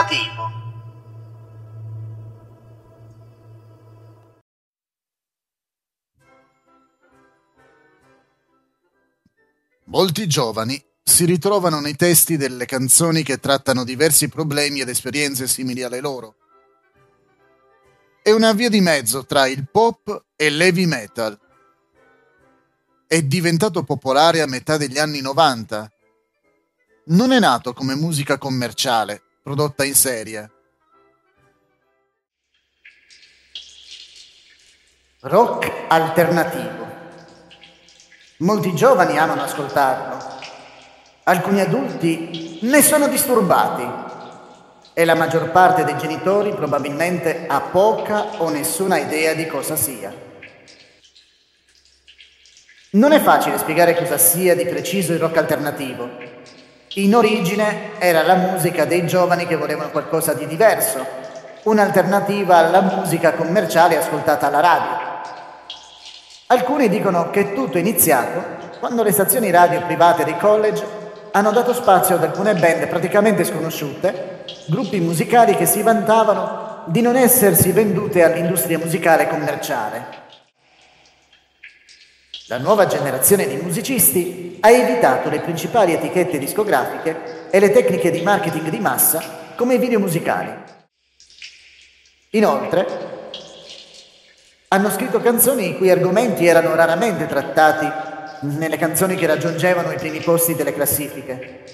[0.00, 0.58] alternativo.
[9.84, 15.82] Molti giovani si ritrovano nei testi delle canzoni che trattano diversi problemi ed esperienze simili
[15.82, 16.36] alle loro.
[18.22, 21.38] È una via di mezzo tra il pop e l'heavy metal.
[23.06, 25.90] È diventato popolare a metà degli anni 90.
[27.06, 30.50] Non è nato come musica commerciale, prodotta in serie.
[35.22, 36.86] Rock alternativo.
[38.38, 40.38] Molti giovani amano ascoltarlo.
[41.24, 43.88] Alcuni adulti ne sono disturbati
[44.92, 50.14] e la maggior parte dei genitori probabilmente ha poca o nessuna idea di cosa sia.
[52.92, 56.29] Non è facile spiegare cosa sia di preciso il rock alternativo.
[56.94, 61.06] In origine era la musica dei giovani che volevano qualcosa di diverso,
[61.62, 64.98] un'alternativa alla musica commerciale ascoltata alla radio.
[66.48, 68.42] Alcuni dicono che tutto è iniziato
[68.80, 70.84] quando le stazioni radio private dei college
[71.30, 77.14] hanno dato spazio ad alcune band praticamente sconosciute, gruppi musicali che si vantavano di non
[77.14, 80.18] essersi vendute all'industria musicale commerciale.
[82.48, 88.20] La nuova generazione di musicisti ha evitato le principali etichette discografiche e le tecniche di
[88.20, 90.52] marketing di massa come i video musicali.
[92.30, 93.08] Inoltre,
[94.68, 97.90] hanno scritto canzoni i cui argomenti erano raramente trattati
[98.42, 101.64] nelle canzoni che raggiungevano i primi posti delle classifiche.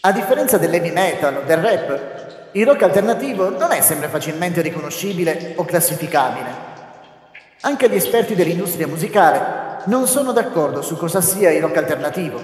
[0.00, 5.54] A differenza dell'heavy metal o del rap, il rock alternativo non è sempre facilmente riconoscibile
[5.56, 6.73] o classificabile.
[7.66, 12.40] Anche gli esperti dell'industria musicale non sono d'accordo su cosa sia il rock alternativo.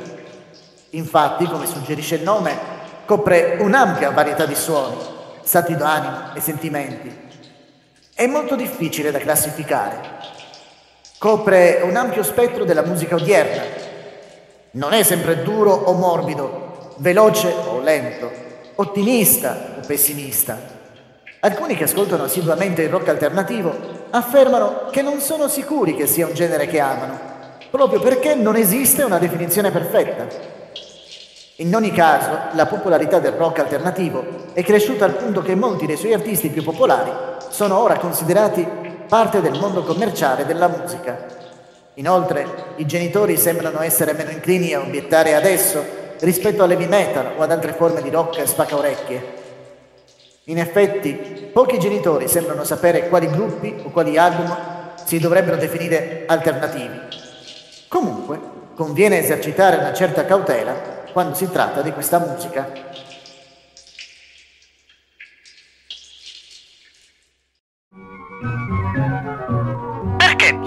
[0.91, 2.57] Infatti, come suggerisce il nome,
[3.05, 4.97] copre un'ampia varietà di suoni,
[5.43, 7.29] stati d'animo e sentimenti
[8.21, 9.99] è molto difficile da classificare.
[11.17, 13.63] Copre un ampio spettro della musica odierna.
[14.73, 18.31] Non è sempre duro o morbido, veloce o lento,
[18.75, 20.59] ottimista o pessimista.
[21.41, 26.35] Alcuni che ascoltano assiduamente il rock alternativo affermano che non sono sicuri che sia un
[26.35, 27.19] genere che amano,
[27.71, 30.27] proprio perché non esiste una definizione perfetta.
[31.57, 35.97] In ogni caso, la popolarità del rock alternativo è cresciuta al punto che molti dei
[35.97, 37.11] suoi artisti più popolari
[37.51, 38.67] sono ora considerati
[39.07, 41.27] parte del mondo commerciale della musica.
[41.95, 42.47] Inoltre,
[42.77, 45.85] i genitori sembrano essere meno inclini a obiettare adesso
[46.21, 49.39] rispetto all'heavy metal o ad altre forme di rock spaccaorecchie.
[50.45, 54.57] In effetti, pochi genitori sembrano sapere quali gruppi o quali album
[55.05, 56.99] si dovrebbero definire alternativi.
[57.89, 58.41] Comunque,
[58.75, 60.73] conviene esercitare una certa cautela
[61.13, 62.91] quando si tratta di questa musica.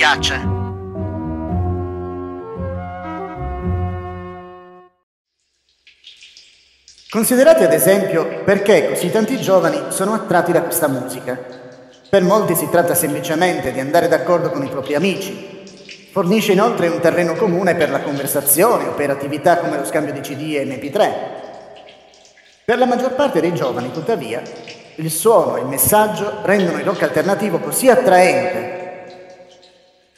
[0.04, 0.53] piace.
[7.14, 11.38] Considerate ad esempio perché così tanti giovani sono attratti da questa musica.
[12.10, 15.62] Per molti si tratta semplicemente di andare d'accordo con i propri amici.
[16.12, 20.22] Fornisce inoltre un terreno comune per la conversazione o per attività come lo scambio di
[20.22, 21.12] CD e MP3.
[22.66, 24.42] Per la maggior parte dei giovani, tuttavia,
[24.96, 28.82] il suono e il messaggio rendono il rock alternativo così attraente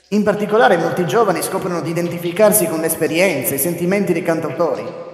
[0.10, 5.05] in particolare molti giovani scoprono di identificarsi con le esperienze e i sentimenti dei cantautori.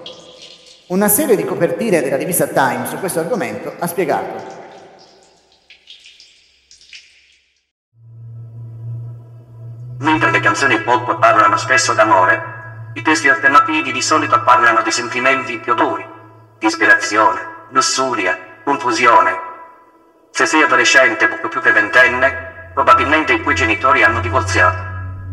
[0.91, 4.43] Una serie di copertine della rivista Time su questo argomento ha spiegato.
[9.99, 15.59] Mentre le canzoni pop parlano spesso d'amore, i testi alternativi di solito parlano di sentimenti
[15.59, 16.05] più duri,
[16.59, 19.31] disperazione, lussuria, confusione.
[20.31, 24.83] Se sei adolescente o più che ventenne, probabilmente i cui genitori hanno divorziato.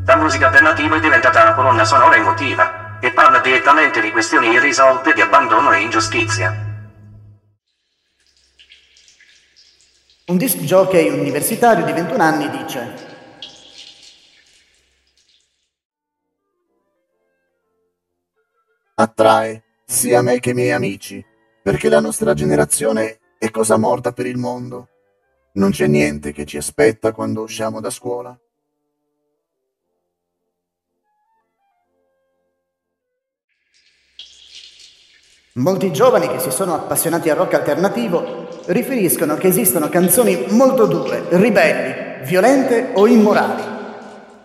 [0.06, 5.12] La musica alternativa è diventata una colonna sonora emotiva, e parla direttamente di questioni irrisolte
[5.12, 6.66] di abbandono e ingiustizia.
[10.26, 13.06] Un disc jockey universitario di 21 anni dice
[18.94, 21.24] Attrae sia me che i miei amici,
[21.62, 24.88] perché la nostra generazione è cosa morta per il mondo.
[25.52, 28.38] Non c'è niente che ci aspetta quando usciamo da scuola.
[35.58, 41.24] Molti giovani che si sono appassionati al rock alternativo riferiscono che esistono canzoni molto dure,
[41.30, 43.62] ribelli, violente o immorali.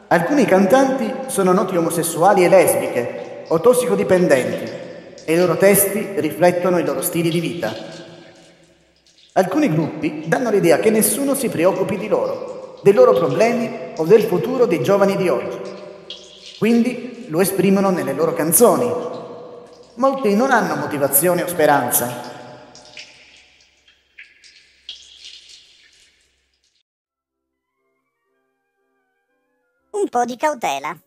[0.07, 4.71] Alcuni cantanti sono noti omosessuali e lesbiche o tossicodipendenti
[5.25, 7.71] e i loro testi riflettono i loro stili di vita.
[9.33, 14.23] Alcuni gruppi danno l'idea che nessuno si preoccupi di loro, dei loro problemi o del
[14.23, 15.59] futuro dei giovani di oggi.
[16.57, 19.21] Quindi lo esprimono nelle loro canzoni.
[19.95, 22.31] Molti non hanno motivazione o speranza.
[29.91, 30.97] Un po' di cautela.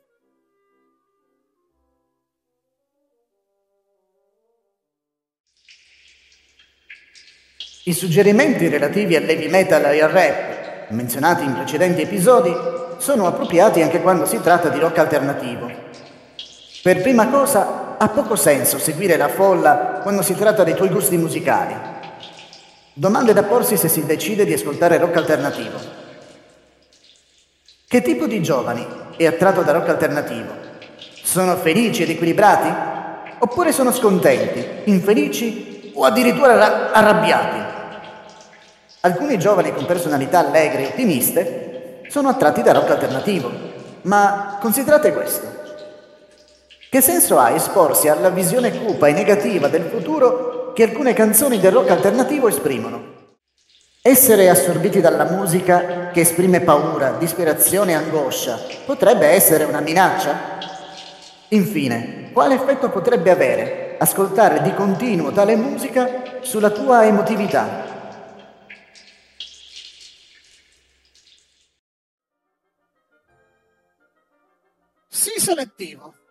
[7.84, 12.52] I suggerimenti relativi all'heavy metal e al rap, menzionati in precedenti episodi,
[12.98, 15.70] sono appropriati anche quando si tratta di rock alternativo.
[16.82, 21.16] Per prima cosa, ha poco senso seguire la folla quando si tratta dei tuoi gusti
[21.16, 21.74] musicali.
[22.92, 25.78] Domande da porsi se si decide di ascoltare rock alternativo.
[27.88, 30.52] Che tipo di giovani è attratto da rock alternativo?
[31.22, 32.94] Sono felici ed equilibrati?
[33.38, 37.74] Oppure sono scontenti, infelici o addirittura arrabbiati?
[39.00, 43.50] Alcuni giovani con personalità allegre e ottimiste sono attratti da rock alternativo,
[44.02, 45.65] ma considerate questo.
[46.88, 51.72] Che senso ha esporsi alla visione cupa e negativa del futuro che alcune canzoni del
[51.72, 53.14] rock alternativo esprimono?
[54.02, 60.58] Essere assorbiti dalla musica che esprime paura, disperazione e angoscia potrebbe essere una minaccia?
[61.48, 67.86] Infine, quale effetto potrebbe avere ascoltare di continuo tale musica sulla tua emotività?
[75.46, 76.25] selettivo.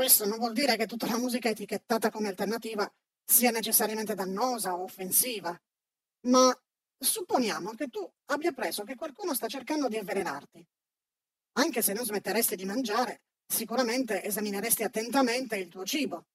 [0.00, 2.90] Questo non vuol dire che tutta la musica etichettata come alternativa
[3.22, 5.54] sia necessariamente dannosa o offensiva,
[6.22, 6.58] ma
[6.98, 10.66] supponiamo che tu abbia preso che qualcuno sta cercando di avvelenarti.
[11.58, 16.28] Anche se non smetteresti di mangiare, sicuramente esamineresti attentamente il tuo cibo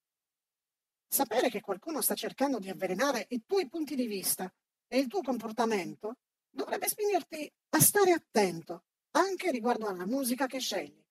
[1.08, 4.48] Sapere che qualcuno sta cercando di avvelenare i tuoi punti di vista
[4.88, 6.18] e il tuo comportamento
[6.52, 8.84] dovrebbe spingerti a stare attento
[9.14, 11.05] anche riguardo alla musica che scegli.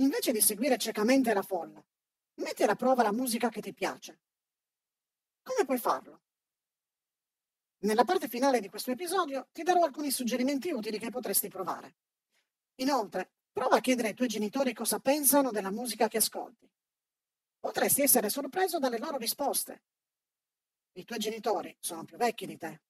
[0.00, 1.82] Invece di seguire ciecamente la folla,
[2.36, 4.20] metti alla prova la musica che ti piace.
[5.42, 6.22] Come puoi farlo?
[7.80, 11.96] Nella parte finale di questo episodio ti darò alcuni suggerimenti utili che potresti provare.
[12.76, 16.70] Inoltre, prova a chiedere ai tuoi genitori cosa pensano della musica che ascolti.
[17.58, 19.82] Potresti essere sorpreso dalle loro risposte.
[20.92, 22.80] I tuoi genitori sono più vecchi di te.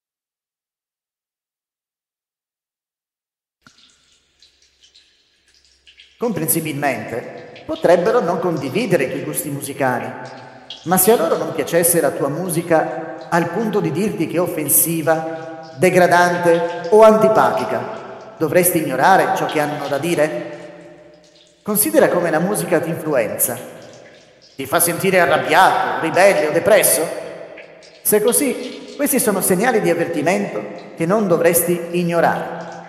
[6.20, 10.04] Comprensibilmente, potrebbero non condividere i tuoi gusti musicali,
[10.82, 14.40] ma se a loro non piacesse la tua musica al punto di dirti che è
[14.40, 20.58] offensiva, degradante o antipatica, dovresti ignorare ciò che hanno da dire?
[21.62, 23.56] Considera come la musica ti influenza
[24.56, 27.00] ti fa sentire arrabbiato, ribelle o depresso?
[28.02, 30.62] Se così, questi sono segnali di avvertimento
[30.98, 32.79] che non dovresti ignorare.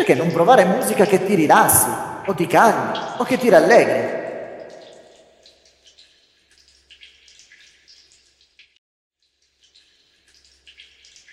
[0.00, 1.90] Perché non provare musica che ti rilassi,
[2.24, 4.18] o ti calmi, o che ti rallegri?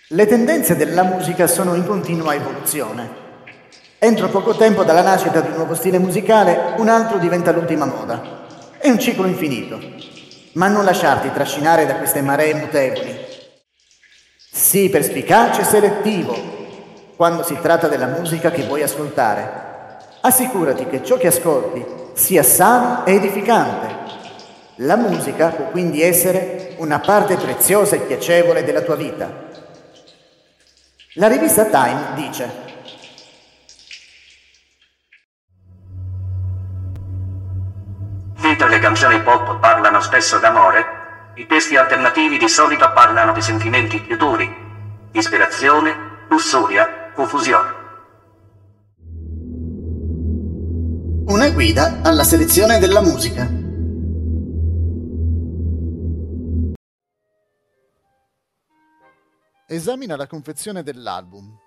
[0.10, 3.10] Le tendenze della musica sono in continua evoluzione.
[4.00, 8.48] Entro poco tempo dalla nascita di un nuovo stile musicale, un altro diventa l'ultima moda.
[8.78, 9.80] È un ciclo infinito.
[10.56, 13.18] Ma non lasciarti trascinare da queste maree mutevoli.
[14.52, 16.57] Sii perspicace e selettivo
[17.18, 19.66] quando si tratta della musica che vuoi ascoltare.
[20.22, 21.84] Assicurati che ciò che ascolti
[22.14, 23.96] sia sano e edificante.
[24.82, 29.46] La musica può quindi essere una parte preziosa e piacevole della tua vita.
[31.16, 32.66] La rivista Time dice
[38.42, 40.86] Mentre le canzoni pop parlano spesso d'amore,
[41.36, 44.48] i testi alternativi di solito parlano di sentimenti più duri,
[45.12, 47.86] disperazione, lussuria, confusione.
[51.26, 53.50] Una guida alla selezione della musica.
[59.68, 61.58] Esamina la confezione dell'album.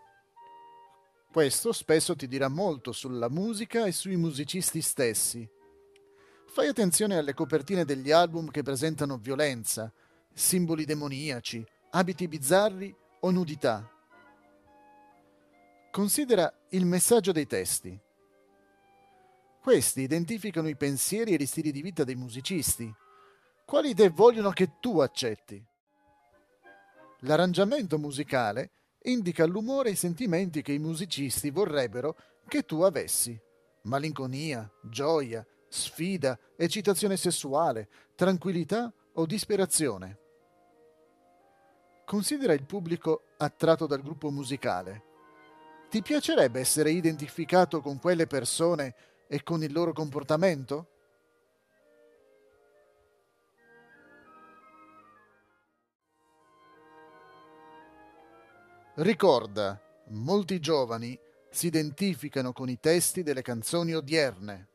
[1.32, 5.48] Questo spesso ti dirà molto sulla musica e sui musicisti stessi
[6.52, 9.92] Fai attenzione alle copertine degli album che presentano violenza,
[10.34, 13.88] simboli demoniaci, abiti bizzarri o nudità.
[15.90, 17.98] Considera il messaggio dei testi.
[19.60, 22.94] Questi identificano i pensieri e gli stili di vita dei musicisti.
[23.64, 25.60] Quali idee vogliono che tu accetti?
[27.22, 28.70] L'arrangiamento musicale
[29.02, 32.16] indica l'umore e i sentimenti che i musicisti vorrebbero
[32.46, 33.36] che tu avessi.
[33.82, 40.18] Malinconia, gioia, sfida, eccitazione sessuale, tranquillità o disperazione.
[42.04, 45.08] Considera il pubblico attratto dal gruppo musicale.
[45.90, 48.94] Ti piacerebbe essere identificato con quelle persone
[49.26, 50.86] e con il loro comportamento?
[58.94, 61.18] Ricorda, molti giovani
[61.50, 64.69] si identificano con i testi delle canzoni odierne.